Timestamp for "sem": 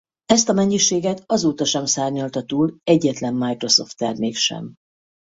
1.65-1.85, 4.35-4.73